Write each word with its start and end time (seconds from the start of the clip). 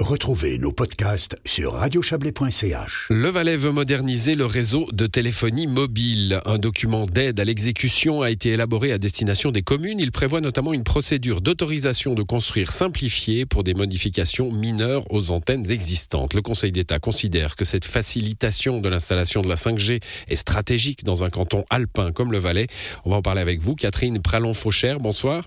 Retrouvez 0.00 0.58
nos 0.58 0.70
podcasts 0.70 1.36
sur 1.44 1.72
radiochablais.ch. 1.74 3.08
Le 3.10 3.28
Valais 3.28 3.56
veut 3.56 3.72
moderniser 3.72 4.36
le 4.36 4.46
réseau 4.46 4.86
de 4.92 5.08
téléphonie 5.08 5.66
mobile. 5.66 6.40
Un 6.46 6.58
document 6.58 7.04
d'aide 7.04 7.40
à 7.40 7.44
l'exécution 7.44 8.22
a 8.22 8.30
été 8.30 8.50
élaboré 8.50 8.92
à 8.92 8.98
destination 8.98 9.50
des 9.50 9.62
communes. 9.62 9.98
Il 9.98 10.12
prévoit 10.12 10.40
notamment 10.40 10.72
une 10.72 10.84
procédure 10.84 11.40
d'autorisation 11.40 12.14
de 12.14 12.22
construire 12.22 12.70
simplifiée 12.70 13.44
pour 13.44 13.64
des 13.64 13.74
modifications 13.74 14.52
mineures 14.52 15.04
aux 15.12 15.32
antennes 15.32 15.68
existantes. 15.68 16.32
Le 16.32 16.42
Conseil 16.42 16.70
d'État 16.70 17.00
considère 17.00 17.56
que 17.56 17.64
cette 17.64 17.84
facilitation 17.84 18.80
de 18.80 18.88
l'installation 18.88 19.42
de 19.42 19.48
la 19.48 19.56
5G 19.56 20.00
est 20.28 20.36
stratégique 20.36 21.02
dans 21.02 21.24
un 21.24 21.28
canton 21.28 21.64
alpin 21.70 22.12
comme 22.12 22.30
le 22.30 22.38
Valais. 22.38 22.68
On 23.04 23.10
va 23.10 23.16
en 23.16 23.22
parler 23.22 23.40
avec 23.40 23.60
vous, 23.60 23.74
Catherine 23.74 24.22
Pralon-Fauchère. 24.22 25.00
Bonsoir. 25.00 25.42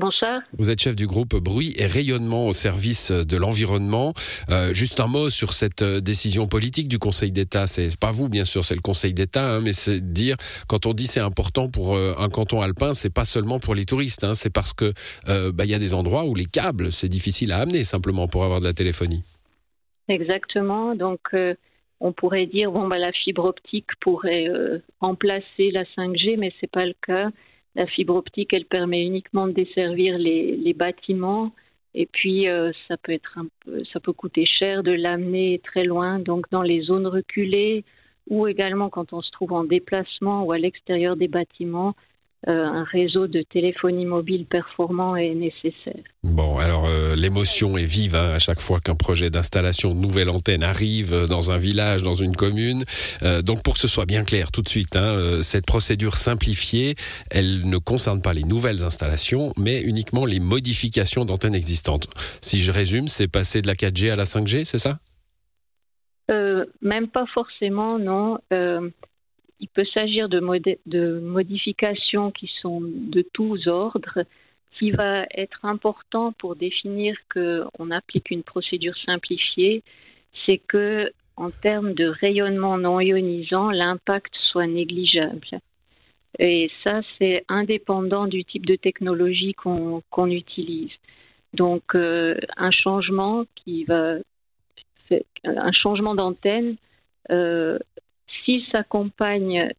Bonsoir. 0.00 0.40
Vous 0.56 0.70
êtes 0.70 0.80
chef 0.80 0.96
du 0.96 1.06
groupe 1.06 1.36
bruit 1.36 1.74
et 1.76 1.84
rayonnement 1.84 2.46
au 2.46 2.54
service 2.54 3.10
de 3.10 3.36
l'environnement. 3.36 4.14
Euh, 4.48 4.72
juste 4.72 4.98
un 4.98 5.06
mot 5.06 5.28
sur 5.28 5.52
cette 5.52 5.82
euh, 5.82 6.00
décision 6.00 6.46
politique 6.46 6.88
du 6.88 6.98
Conseil 6.98 7.32
d'État. 7.32 7.66
C'est 7.66 8.00
pas 8.00 8.10
vous, 8.10 8.30
bien 8.30 8.46
sûr, 8.46 8.64
c'est 8.64 8.74
le 8.74 8.80
Conseil 8.80 9.12
d'État, 9.12 9.56
hein, 9.56 9.60
mais 9.60 9.74
c'est 9.74 10.00
dire 10.00 10.36
quand 10.68 10.86
on 10.86 10.94
dit 10.94 11.06
c'est 11.06 11.20
important 11.20 11.68
pour 11.68 11.96
euh, 11.96 12.14
un 12.18 12.30
canton 12.30 12.62
alpin, 12.62 12.94
c'est 12.94 13.12
pas 13.12 13.26
seulement 13.26 13.58
pour 13.58 13.74
les 13.74 13.84
touristes. 13.84 14.24
Hein, 14.24 14.32
c'est 14.32 14.48
parce 14.48 14.72
que 14.72 14.94
bah, 15.26 15.66
il 15.66 15.70
y 15.70 15.74
a 15.74 15.78
des 15.78 15.92
endroits 15.92 16.24
où 16.24 16.34
les 16.34 16.46
câbles 16.46 16.92
c'est 16.92 17.10
difficile 17.10 17.52
à 17.52 17.58
amener 17.58 17.84
simplement 17.84 18.26
pour 18.26 18.42
avoir 18.44 18.60
de 18.60 18.64
la 18.64 18.72
téléphonie. 18.72 19.22
Exactement. 20.08 20.94
Donc 20.94 21.20
on 22.00 22.12
pourrait 22.12 22.46
dire 22.46 22.72
bon 22.72 22.88
bah 22.88 22.96
la 22.96 23.12
fibre 23.12 23.44
optique 23.44 23.88
pourrait 24.00 24.46
remplacer 25.00 25.70
la 25.72 25.84
5G, 25.84 26.38
mais 26.38 26.54
c'est 26.58 26.70
pas 26.70 26.86
le 26.86 26.94
cas. 27.06 27.28
La 27.76 27.86
fibre 27.86 28.16
optique, 28.16 28.52
elle 28.52 28.64
permet 28.64 29.04
uniquement 29.04 29.46
de 29.46 29.52
desservir 29.52 30.18
les, 30.18 30.74
bâtiments. 30.74 31.52
Et 31.94 32.06
puis, 32.06 32.48
euh, 32.48 32.72
ça 32.88 32.96
peut 32.96 33.12
être 33.12 33.38
un 33.38 33.46
peu, 33.60 33.84
ça 33.84 34.00
peut 34.00 34.12
coûter 34.12 34.44
cher 34.44 34.82
de 34.82 34.92
l'amener 34.92 35.60
très 35.64 35.84
loin, 35.84 36.18
donc 36.18 36.48
dans 36.50 36.62
les 36.62 36.82
zones 36.82 37.06
reculées, 37.06 37.84
ou 38.28 38.46
également 38.46 38.88
quand 38.90 39.12
on 39.12 39.22
se 39.22 39.30
trouve 39.32 39.52
en 39.52 39.64
déplacement 39.64 40.44
ou 40.44 40.52
à 40.52 40.58
l'extérieur 40.58 41.16
des 41.16 41.28
bâtiments, 41.28 41.94
un 42.46 42.84
réseau 42.84 43.26
de 43.26 43.42
téléphonie 43.42 44.06
mobile 44.06 44.46
performant 44.46 45.14
est 45.14 45.34
nécessaire. 45.34 46.02
Bon, 46.22 46.58
alors 46.58 46.86
euh, 46.86 47.14
l'émotion 47.14 47.76
est 47.76 47.84
vive 47.84 48.16
hein, 48.16 48.32
à 48.34 48.38
chaque 48.38 48.60
fois 48.60 48.80
qu'un 48.80 48.94
projet 48.94 49.28
d'installation 49.28 49.94
de 49.94 50.00
nouvelle 50.00 50.30
antenne 50.30 50.64
arrive 50.64 51.26
dans 51.28 51.50
un 51.50 51.58
village, 51.58 52.02
dans 52.02 52.14
une 52.14 52.34
commune. 52.34 52.84
Euh, 53.22 53.42
donc 53.42 53.62
pour 53.62 53.74
que 53.74 53.80
ce 53.80 53.88
soit 53.88 54.06
bien 54.06 54.24
clair 54.24 54.52
tout 54.52 54.62
de 54.62 54.68
suite, 54.68 54.96
hein, 54.96 55.42
cette 55.42 55.66
procédure 55.66 56.16
simplifiée, 56.16 56.94
elle 57.30 57.68
ne 57.68 57.76
concerne 57.76 58.22
pas 58.22 58.32
les 58.32 58.44
nouvelles 58.44 58.84
installations, 58.84 59.52
mais 59.58 59.82
uniquement 59.82 60.24
les 60.24 60.40
modifications 60.40 61.26
d'antennes 61.26 61.54
existantes. 61.54 62.08
Si 62.40 62.58
je 62.58 62.72
résume, 62.72 63.08
c'est 63.08 63.28
passer 63.28 63.60
de 63.60 63.66
la 63.66 63.74
4G 63.74 64.10
à 64.10 64.16
la 64.16 64.24
5G, 64.24 64.64
c'est 64.64 64.78
ça? 64.78 64.98
Même 66.80 67.08
pas 67.08 67.26
forcément, 67.34 67.98
non 67.98 68.38
il 69.60 69.68
peut 69.68 69.84
s'agir 69.96 70.28
de, 70.28 70.40
modifications 71.20 72.30
qui 72.30 72.50
sont 72.60 72.80
de 72.80 73.22
tous 73.32 73.68
ordres. 73.68 74.24
qui 74.78 74.92
va 74.92 75.26
être 75.34 75.64
important 75.64 76.32
pour 76.32 76.54
définir 76.54 77.16
qu'on 77.32 77.90
applique 77.90 78.30
une 78.30 78.44
procédure 78.44 78.96
simplifiée, 79.04 79.82
c'est 80.46 80.58
que 80.58 81.12
en 81.36 81.50
termes 81.50 81.94
de 81.94 82.06
rayonnement 82.06 82.78
non 82.78 83.00
ionisant, 83.00 83.70
l'impact 83.70 84.32
soit 84.50 84.66
négligeable. 84.66 85.60
Et 86.38 86.70
ça, 86.86 87.00
c'est 87.18 87.44
indépendant 87.48 88.26
du 88.26 88.44
type 88.44 88.64
de 88.64 88.76
technologie 88.76 89.54
qu'on 89.54 90.30
utilise. 90.30 90.92
Donc, 91.54 91.82
euh, 91.94 92.36
un 92.56 92.70
changement 92.70 93.44
qui 93.56 93.84
va, 93.84 94.16
un 95.44 95.72
changement 95.72 96.14
d'antenne 96.14 96.76
euh, 97.30 97.78
s'il 98.44 98.62
s'accompagne 98.72 99.70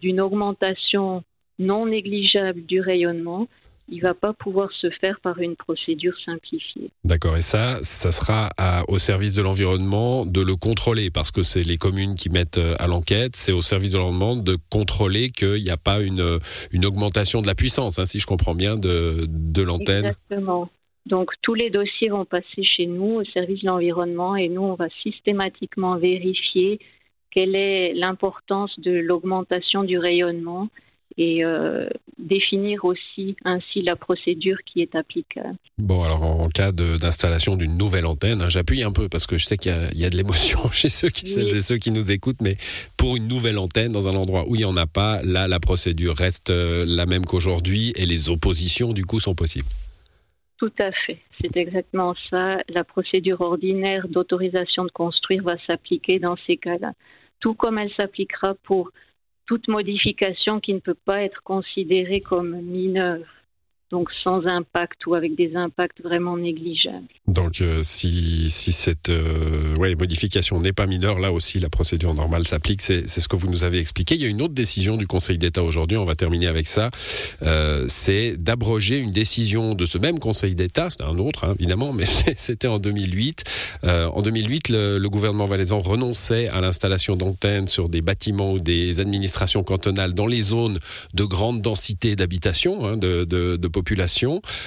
d'une 0.00 0.20
augmentation 0.20 1.22
non 1.58 1.86
négligeable 1.86 2.64
du 2.66 2.80
rayonnement, 2.80 3.48
il 3.90 3.98
ne 3.98 4.02
va 4.02 4.14
pas 4.14 4.34
pouvoir 4.34 4.70
se 4.72 4.90
faire 4.90 5.18
par 5.20 5.38
une 5.38 5.56
procédure 5.56 6.12
simplifiée. 6.24 6.90
D'accord, 7.04 7.36
et 7.36 7.42
ça, 7.42 7.78
ça 7.82 8.12
sera 8.12 8.50
au 8.86 8.98
service 8.98 9.34
de 9.34 9.40
l'environnement 9.42 10.26
de 10.26 10.42
le 10.42 10.56
contrôler, 10.56 11.10
parce 11.10 11.30
que 11.30 11.42
c'est 11.42 11.62
les 11.62 11.78
communes 11.78 12.14
qui 12.14 12.28
mettent 12.28 12.58
euh, 12.58 12.74
à 12.78 12.86
l'enquête, 12.86 13.34
c'est 13.34 13.52
au 13.52 13.62
service 13.62 13.90
de 13.90 13.96
l'environnement 13.96 14.36
de 14.36 14.56
contrôler 14.70 15.30
qu'il 15.30 15.62
n'y 15.64 15.70
a 15.70 15.78
pas 15.78 16.02
une, 16.02 16.38
une 16.72 16.84
augmentation 16.84 17.40
de 17.40 17.46
la 17.46 17.54
puissance, 17.54 17.98
hein, 17.98 18.04
si 18.04 18.18
je 18.18 18.26
comprends 18.26 18.54
bien, 18.54 18.76
de, 18.76 19.24
de 19.26 19.62
l'antenne. 19.62 20.04
Exactement. 20.04 20.68
Donc 21.06 21.30
tous 21.40 21.54
les 21.54 21.70
dossiers 21.70 22.10
vont 22.10 22.26
passer 22.26 22.62
chez 22.62 22.86
nous, 22.86 23.20
au 23.20 23.24
service 23.24 23.62
de 23.62 23.68
l'environnement, 23.68 24.36
et 24.36 24.50
nous, 24.50 24.62
on 24.62 24.74
va 24.74 24.88
systématiquement 25.02 25.96
vérifier 25.96 26.78
quelle 27.30 27.54
est 27.54 27.92
l'importance 27.94 28.78
de 28.80 28.92
l'augmentation 28.92 29.84
du 29.84 29.98
rayonnement 29.98 30.68
et 31.18 31.44
euh, 31.44 31.88
définir 32.16 32.84
aussi 32.84 33.36
ainsi 33.44 33.82
la 33.82 33.96
procédure 33.96 34.56
qui 34.64 34.82
est 34.82 34.94
applicable. 34.94 35.56
Bon, 35.76 36.04
alors 36.04 36.22
en 36.22 36.48
cas 36.48 36.70
d'installation 36.70 37.56
d'une 37.56 37.76
nouvelle 37.76 38.06
antenne, 38.06 38.40
hein, 38.40 38.48
j'appuie 38.48 38.84
un 38.84 38.92
peu 38.92 39.08
parce 39.08 39.26
que 39.26 39.36
je 39.36 39.44
sais 39.44 39.56
qu'il 39.56 39.72
y, 39.94 40.04
a 40.04 40.10
de 40.10 40.16
l'émotion 40.16 40.60
chez 40.72 40.88
ceux 40.88 41.08
qui, 41.08 41.28
celles 41.28 41.56
et 41.56 41.60
ceux 41.60 41.76
qui 41.76 41.90
nous 41.90 42.12
écoutent, 42.12 42.40
mais 42.40 42.56
pour 42.96 43.16
une 43.16 43.26
nouvelle 43.26 43.58
antenne 43.58 43.90
dans 43.90 44.06
un 44.06 44.14
endroit 44.14 44.44
où 44.48 44.54
il 44.54 44.58
n'y 44.58 44.64
en 44.64 44.76
a 44.76 44.86
pas, 44.86 45.20
là, 45.24 45.48
la 45.48 45.58
procédure 45.58 46.16
reste 46.16 46.50
euh, 46.50 46.84
la 46.86 47.04
même 47.06 47.26
qu'aujourd'hui 47.26 47.92
et 47.96 48.06
les 48.06 48.30
oppositions, 48.30 48.92
du 48.92 49.04
coup, 49.04 49.18
sont 49.18 49.34
possibles. 49.34 49.68
Tout 50.58 50.72
à 50.80 50.90
fait, 50.90 51.20
c'est 51.40 51.56
exactement 51.56 52.12
ça. 52.12 52.58
La 52.68 52.82
procédure 52.82 53.40
ordinaire 53.40 54.08
d'autorisation 54.08 54.84
de 54.84 54.90
construire 54.90 55.44
va 55.44 55.56
s'appliquer 55.66 56.18
dans 56.18 56.36
ces 56.46 56.56
cas-là, 56.56 56.94
tout 57.38 57.54
comme 57.54 57.78
elle 57.78 57.92
s'appliquera 57.94 58.54
pour 58.64 58.90
toute 59.46 59.68
modification 59.68 60.58
qui 60.58 60.74
ne 60.74 60.80
peut 60.80 60.98
pas 61.06 61.22
être 61.22 61.42
considérée 61.44 62.20
comme 62.20 62.60
mineure 62.60 63.37
donc 63.90 64.10
sans 64.22 64.46
impact 64.46 65.06
ou 65.06 65.14
avec 65.14 65.34
des 65.34 65.56
impacts 65.56 66.02
vraiment 66.02 66.36
négligeables. 66.36 67.06
Donc 67.26 67.60
euh, 67.60 67.80
si, 67.82 68.50
si 68.50 68.72
cette 68.72 69.08
euh, 69.08 69.74
ouais, 69.76 69.94
modification 69.94 70.60
n'est 70.60 70.72
pas 70.72 70.86
mineure, 70.86 71.18
là 71.18 71.32
aussi 71.32 71.58
la 71.58 71.70
procédure 71.70 72.14
normale 72.14 72.46
s'applique, 72.46 72.82
c'est 72.82 73.06
ce 73.06 73.28
que 73.28 73.36
vous 73.36 73.48
nous 73.48 73.64
avez 73.64 73.78
expliqué. 73.78 74.14
Il 74.14 74.22
y 74.22 74.24
a 74.26 74.28
une 74.28 74.42
autre 74.42 74.54
décision 74.54 74.96
du 74.96 75.06
Conseil 75.06 75.38
d'État 75.38 75.62
aujourd'hui, 75.62 75.96
on 75.96 76.04
va 76.04 76.16
terminer 76.16 76.48
avec 76.48 76.66
ça, 76.66 76.90
euh, 77.42 77.84
c'est 77.88 78.36
d'abroger 78.36 78.98
une 78.98 79.10
décision 79.10 79.74
de 79.74 79.86
ce 79.86 79.96
même 79.98 80.18
Conseil 80.18 80.54
d'État, 80.54 80.90
c'est 80.90 81.02
un 81.02 81.18
autre 81.18 81.44
hein, 81.44 81.54
évidemment, 81.58 81.92
mais 81.92 82.04
c'était 82.36 82.68
en 82.68 82.78
2008. 82.78 83.44
en 83.84 84.22
2008, 84.22 84.68
le, 84.68 84.98
le, 84.98 85.08
gouvernement 85.08 85.46
valaisan 85.46 85.78
renonçait 85.80 86.48
à 86.48 86.60
l'installation 86.60 87.16
d'antennes 87.16 87.68
sur 87.68 87.88
des 87.88 88.02
bâtiments 88.02 88.52
ou 88.52 88.60
des 88.60 89.00
administrations 89.00 89.64
cantonales 89.64 90.12
dans 90.12 90.26
les 90.26 90.42
zones 90.42 90.78
de 91.14 91.24
grande 91.24 91.62
densité 91.62 92.16
d'habitation, 92.16 92.86
hein, 92.86 92.96
de, 92.96 93.24
de, 93.24 93.56
de 93.56 93.68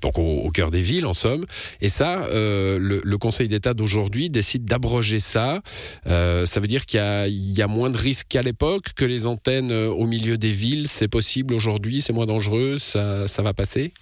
donc 0.00 0.18
au, 0.18 0.50
cœur 0.50 0.70
des 0.70 0.80
villes 0.80 1.06
en 1.06 1.14
somme. 1.14 1.44
Et 1.80 1.88
ça, 1.88 2.24
euh, 2.26 2.78
le, 2.78 3.18
Conseil 3.18 3.46
d'État 3.46 3.72
d'aujourd'hui 3.72 4.30
décide 4.30 4.64
d'abroger 4.64 5.20
ça. 5.20 5.62
Euh, 6.06 6.44
ça 6.44 6.60
veut 6.60 6.66
dire 6.66 6.86
qu'il 6.86 7.00
y, 7.00 7.62
a 7.62 7.68
moins 7.68 7.90
de 7.90 7.96
risques 7.96 8.28
qu'à 8.28 8.42
l'époque, 8.42 8.94
que 8.96 9.04
les 9.04 9.26
antennes 9.26 9.70
euh, 9.70 9.88
au 9.88 10.06
milieu 10.06 10.36
des 10.36 10.50
villes, 10.50 10.88
c'est 10.88 11.08
possible 11.08 11.54
aujourd'hui, 11.54 12.00
c'est 12.00 12.12
moins 12.12 12.26
dangereux, 12.26 12.78
ça 12.78 13.42
va 13.42 13.52
passer? 13.52 13.92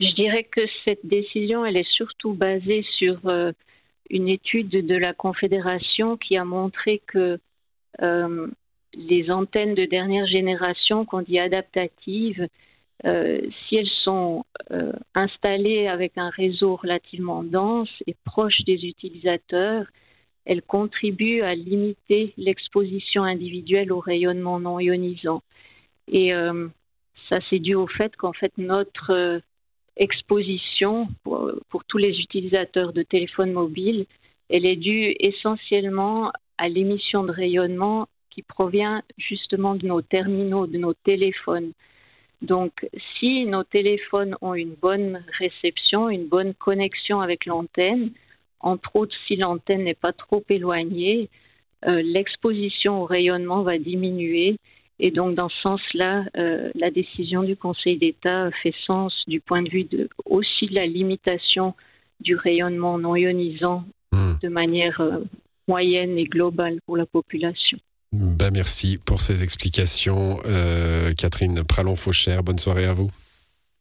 Je 0.00 0.12
dirais 0.14 0.44
que 0.44 0.62
cette 0.86 1.04
décision, 1.04 1.66
elle 1.66 1.76
est 1.76 1.90
surtout 1.90 2.32
basée 2.32 2.84
sur 2.98 3.18
une 4.10 4.28
étude 4.28 4.68
de 4.68 4.94
la 4.94 5.12
Confédération 5.12 6.16
qui 6.16 6.36
a 6.36 6.44
montré 6.44 7.02
que 7.06 7.38
les 8.96 9.30
antennes 9.30 9.74
de 9.74 9.84
dernière 9.84 10.26
génération, 10.26 11.04
qu'on 11.04 11.22
dit 11.22 11.38
adaptatives, 11.38 12.48
euh, 13.04 13.40
si 13.68 13.76
elles 13.76 13.90
sont 14.04 14.44
euh, 14.70 14.92
installées 15.14 15.86
avec 15.86 16.12
un 16.16 16.30
réseau 16.30 16.76
relativement 16.76 17.42
dense 17.42 17.90
et 18.06 18.16
proche 18.24 18.62
des 18.64 18.84
utilisateurs, 18.86 19.86
elles 20.46 20.62
contribuent 20.62 21.42
à 21.42 21.54
limiter 21.54 22.32
l'exposition 22.36 23.24
individuelle 23.24 23.92
au 23.92 24.00
rayonnement 24.00 24.60
non 24.60 24.80
ionisant. 24.80 25.42
Et 26.08 26.32
euh, 26.32 26.68
ça, 27.30 27.38
c'est 27.50 27.58
dû 27.58 27.74
au 27.74 27.86
fait 27.86 28.14
qu'en 28.16 28.32
fait, 28.32 28.52
notre 28.56 29.40
exposition 29.96 31.08
pour, 31.24 31.50
pour, 31.68 31.84
tous 31.84 31.98
les 31.98 32.18
utilisateurs 32.20 32.92
de 32.92 33.02
téléphones 33.02 33.52
mobiles, 33.52 34.06
elle 34.48 34.68
est 34.68 34.76
due 34.76 35.14
essentiellement 35.18 36.32
à 36.58 36.68
l'émission 36.68 37.24
de 37.24 37.32
rayonnement 37.32 38.06
qui 38.30 38.42
provient 38.42 39.02
justement 39.18 39.74
de 39.74 39.86
nos 39.86 40.02
terminaux, 40.02 40.66
de 40.66 40.78
nos 40.78 40.94
téléphones. 40.94 41.72
Donc, 42.42 42.86
si 43.18 43.46
nos 43.46 43.64
téléphones 43.64 44.36
ont 44.40 44.54
une 44.54 44.74
bonne 44.74 45.24
réception, 45.38 46.08
une 46.08 46.26
bonne 46.26 46.54
connexion 46.54 47.20
avec 47.20 47.46
l'antenne, 47.46 48.10
entre 48.60 48.96
autres 48.96 49.16
si 49.26 49.36
l'antenne 49.36 49.84
n'est 49.84 49.94
pas 49.94 50.12
trop 50.12 50.44
éloignée, 50.48 51.28
euh, 51.86 52.02
l'exposition 52.02 53.02
au 53.02 53.04
rayonnement 53.04 53.62
va 53.62 53.78
diminuer. 53.78 54.56
Et 54.98 55.10
donc, 55.10 55.34
dans 55.34 55.48
ce 55.48 55.60
sens-là, 55.60 56.24
euh, 56.36 56.70
la 56.74 56.90
décision 56.90 57.42
du 57.42 57.56
Conseil 57.56 57.98
d'État 57.98 58.50
fait 58.62 58.74
sens 58.86 59.14
du 59.26 59.40
point 59.40 59.62
de 59.62 59.68
vue 59.68 59.84
de, 59.84 60.08
aussi 60.24 60.66
de 60.66 60.74
la 60.74 60.86
limitation 60.86 61.74
du 62.20 62.34
rayonnement 62.34 62.98
non 62.98 63.14
ionisant 63.14 63.84
Hmm. 64.12 64.34
de 64.42 64.48
manière 64.48 65.00
euh, 65.00 65.24
moyenne 65.68 66.16
et 66.16 66.24
globale 66.24 66.78
pour 66.86 66.96
la 66.96 67.06
population. 67.06 67.78
Merci 68.50 68.98
pour 69.04 69.20
ces 69.20 69.42
explications, 69.42 70.40
euh, 70.46 71.12
Catherine 71.14 71.62
Pralon-Fauchère. 71.64 72.42
Bonne 72.42 72.58
soirée 72.58 72.86
à 72.86 72.92
vous. 72.92 73.10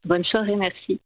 Bonne 0.05 0.23
soirée, 0.23 0.55
merci. 0.55 0.99